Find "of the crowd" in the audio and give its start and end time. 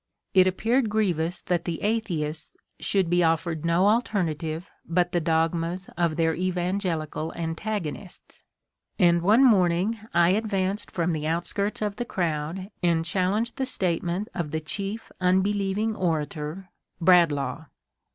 11.83-12.71